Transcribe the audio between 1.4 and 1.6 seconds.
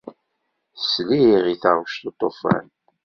i